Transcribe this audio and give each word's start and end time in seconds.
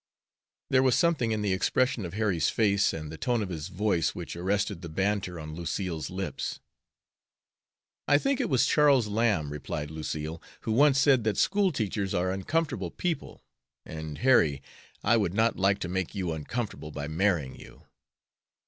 There 0.71 0.81
was 0.81 0.95
something 0.95 1.31
in 1.31 1.43
the 1.43 1.53
expression 1.53 2.07
of 2.07 2.15
Harry's 2.15 2.49
face 2.49 2.91
and 2.91 3.11
the 3.11 3.19
tone 3.19 3.43
of 3.43 3.49
his 3.49 3.67
voice 3.67 4.15
which 4.15 4.35
arrested 4.35 4.81
the 4.81 4.89
banter 4.89 5.39
on 5.39 5.53
Lucille's 5.53 6.09
lips. 6.09 6.59
"I 8.07 8.17
think 8.17 8.41
it 8.41 8.49
was 8.49 8.65
Charles 8.65 9.07
Lamb," 9.07 9.51
replied 9.51 9.91
Lucille, 9.91 10.41
"who 10.61 10.71
once 10.71 10.97
said 10.99 11.23
that 11.25 11.37
school 11.37 11.71
teachers 11.71 12.15
are 12.15 12.31
uncomfortable 12.31 12.89
people, 12.89 13.43
and, 13.85 14.17
Harry, 14.17 14.63
I 15.03 15.17
would 15.17 15.35
not 15.35 15.57
like 15.59 15.77
to 15.81 15.87
make 15.87 16.15
you 16.15 16.31
uncomfortable 16.31 16.89
by 16.89 17.07
marrying 17.07 17.55
you." 17.59 17.83